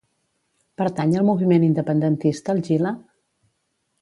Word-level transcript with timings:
Pertany 0.81 1.13
al 1.19 1.27
moviment 1.27 1.67
independentista 1.67 2.57
el 2.57 2.63
Gila? 2.71 2.95